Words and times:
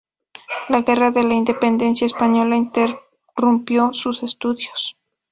La 0.69 0.81
Guerra 0.81 1.11
de 1.11 1.21
la 1.21 1.35
Independencia 1.35 2.07
Española 2.07 2.55
interrumpió 2.57 3.93
sus 3.93 4.23
estudios. 4.23 4.97